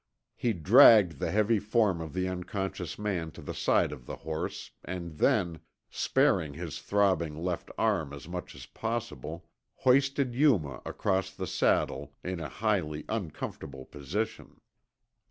He 0.35 0.53
dragged 0.53 1.19
the 1.19 1.29
heavy 1.29 1.59
form 1.59 2.01
of 2.01 2.13
the 2.13 2.27
unconscious 2.27 2.97
man 2.97 3.29
to 3.33 3.41
the 3.43 3.53
side 3.53 3.91
of 3.91 4.07
the 4.07 4.15
horse 4.15 4.71
and 4.83 5.19
then, 5.19 5.59
sparing 5.91 6.55
his 6.55 6.79
throbbing 6.81 7.37
left 7.37 7.69
arm 7.77 8.11
as 8.11 8.27
much 8.27 8.55
as 8.55 8.65
possible, 8.65 9.45
hoisted 9.75 10.33
Yuma 10.33 10.81
across 10.87 11.29
the 11.29 11.45
saddle 11.45 12.15
in 12.23 12.39
a 12.39 12.49
highly 12.49 13.05
uncomfortable 13.09 13.85
position. 13.85 14.59